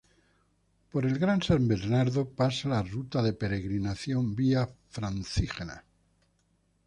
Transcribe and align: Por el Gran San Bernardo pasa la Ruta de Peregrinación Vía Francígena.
Por 0.91 1.05
el 1.05 1.19
Gran 1.19 1.43
San 1.43 1.67
Bernardo 1.67 2.27
pasa 2.27 2.67
la 2.69 2.81
Ruta 2.81 3.21
de 3.21 3.33
Peregrinación 3.33 4.33
Vía 4.35 4.67
Francígena. 4.89 5.83